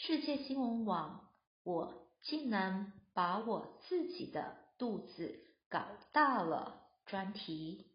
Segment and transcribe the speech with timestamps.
[0.00, 1.28] 世界新闻网，
[1.64, 6.84] 我竟然把我自己的肚子搞大了。
[7.04, 7.86] 专题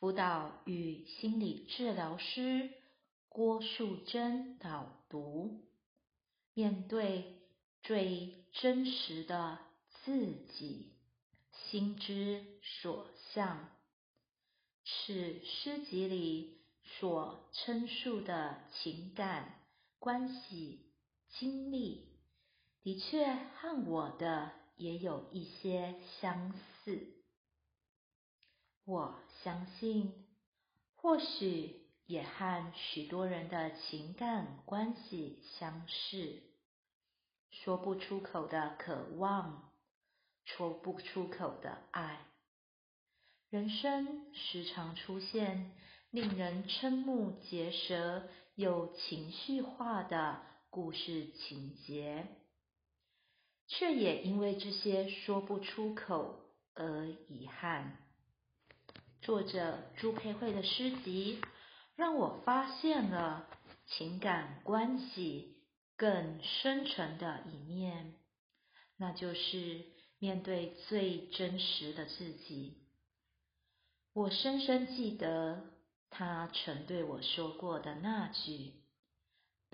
[0.00, 2.68] 辅导与心理治疗师
[3.28, 5.60] 郭树珍导读。
[6.52, 7.42] 面对
[7.82, 9.58] 最真实的
[10.04, 10.94] 自己，
[11.52, 13.68] 心之所向，
[14.82, 19.60] 是诗集里所陈述的情感
[20.00, 20.80] 关系
[21.38, 22.08] 经历，
[22.82, 27.08] 的确和我的也有一些相似。
[28.84, 30.12] 我相信，
[30.94, 36.40] 或许也和许多人的情感关系相似，
[37.50, 39.72] 说不出口的渴望，
[40.44, 42.26] 说不出口的爱。
[43.50, 45.72] 人生时常出现
[46.10, 50.42] 令人瞠目结舌又情绪化的
[50.74, 52.26] 故事情节，
[53.68, 56.40] 却也因为这些说不出口
[56.74, 57.96] 而遗憾。
[59.22, 61.40] 作者朱佩慧的诗集，
[61.94, 63.46] 让我发现了
[63.86, 65.62] 情感关系
[65.96, 68.16] 更深沉的一面，
[68.96, 69.84] 那就是
[70.18, 72.82] 面对最真实的自己。
[74.12, 75.70] 我深深记得
[76.10, 78.72] 他曾对我说过的那句：“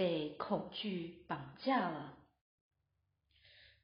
[0.01, 2.17] 被恐惧绑架了，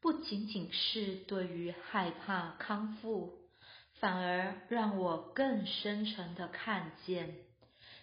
[0.00, 3.42] 不仅仅是对于害怕康复。”
[3.98, 7.34] 反而让我更深沉的看见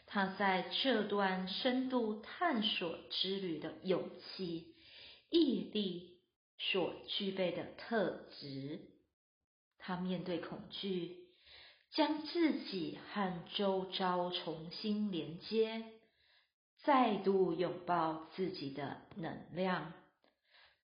[0.08, 4.74] 他在这段深度探索之旅的勇气、
[5.30, 6.18] 毅力
[6.58, 8.80] 所具备的特质。
[9.78, 11.28] 他面对恐惧，
[11.92, 15.84] 将自己和周遭重新连接，
[16.84, 19.94] 再度拥抱自己的能量，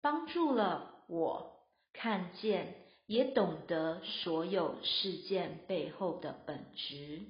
[0.01, 2.87] 帮助了我看见。
[3.09, 7.23] 也懂得所有事件背后的本质，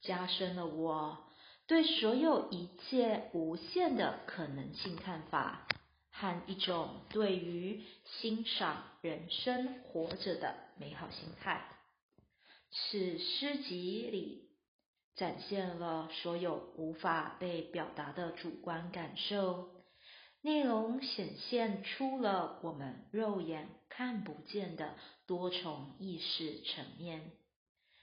[0.00, 1.18] 加深了我
[1.66, 5.66] 对所有一切无限的可能性看法
[6.10, 11.62] 和一种对于欣赏人生活着的美好心态。
[12.70, 14.48] 此诗集里
[15.16, 19.70] 展现了所有无法被表达的主观感受。
[20.40, 24.94] 内容显现出了我们肉眼看不见的
[25.26, 27.32] 多重意识层面，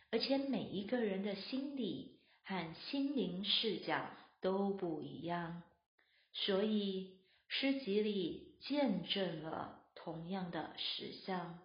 [0.10, 5.62] 而且每一个人的心理和心灵视角都不一样，
[6.34, 11.60] 所以诗集里见证了同样的实相，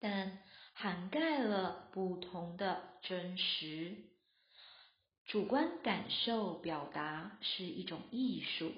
[0.00, 0.38] 但
[0.74, 4.11] 涵盖了不同的真实。
[5.26, 8.72] 主观感受表达是一种艺术。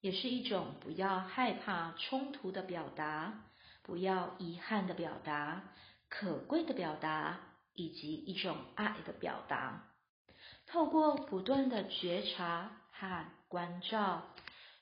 [0.00, 3.42] 也是一种不要害怕冲突的表达，
[3.82, 5.72] 不要遗憾的表达，
[6.08, 7.40] 可贵的表达，
[7.74, 9.88] 以及一种爱的表达。
[10.66, 14.22] 透过不断的觉察和关照，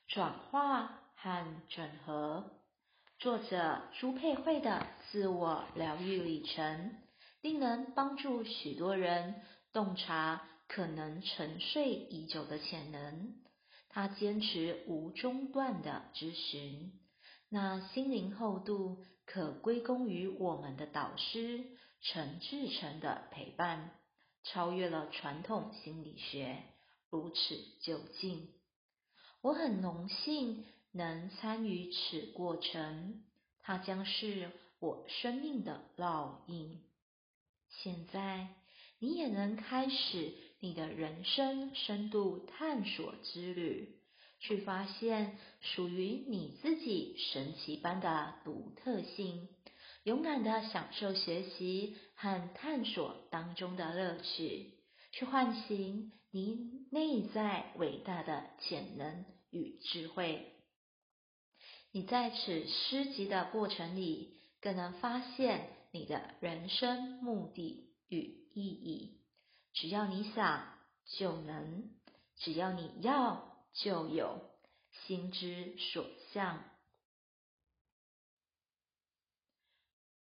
[0.07, 2.51] 转化和整合，
[3.19, 6.95] 作者朱佩慧的自我疗愈旅程，
[7.41, 9.37] 定能帮助许多人
[9.73, 13.35] 洞察可能沉睡已久的潜能。
[13.89, 16.93] 他坚持无中断的咨询，
[17.49, 21.65] 那心灵厚度可归功于我们的导师
[22.03, 23.93] 陈志成的陪伴，
[24.45, 26.63] 超越了传统心理学，
[27.09, 28.53] 如此就近。
[29.41, 33.25] 我很荣幸能参与此过程，
[33.61, 36.83] 它将是我生命的烙印。
[37.71, 38.49] 现在
[38.99, 40.35] 你也能开始。
[40.67, 44.01] 你的人生深度探索之旅，
[44.41, 49.47] 去发现属于你自己神奇般的独特性，
[50.03, 54.73] 勇敢的享受学习和探索当中的乐趣，
[55.13, 60.53] 去唤醒你内在伟大的潜能与智慧。
[61.93, 69.21] 你在此诗集的过程里，更能发现你的人生目的与意义。
[69.77, 70.67] 只要你想，
[71.05, 71.91] 就能；
[72.37, 74.41] 只要你要，就有。
[75.07, 76.65] 心之所向。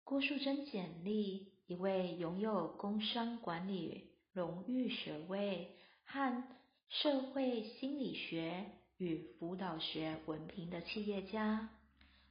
[0.02, 6.44] 郭淑珍简历：一位拥有工商管理荣誉学位和
[6.88, 11.70] 社会心理学与辅导学文凭的企业家，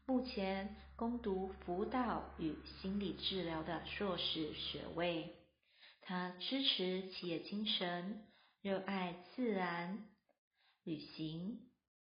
[0.05, 5.33] 目前攻读辅导与心理治疗的硕士学位。
[6.07, 8.25] 他支持企业精神，
[8.61, 10.07] 热爱自然、
[10.85, 11.59] 旅行、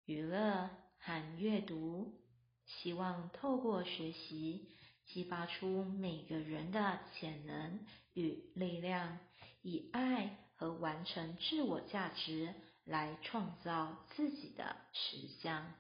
[0.05, 0.69] 娱乐
[0.99, 2.21] 和阅读，
[2.67, 4.69] 希望透过学习，
[5.07, 9.21] 激发出每个人的潜能与力量，
[9.63, 12.53] 以爱和完成自我价值
[12.85, 15.73] 来创造自己的实相。